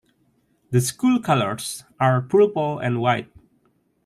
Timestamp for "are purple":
1.99-2.79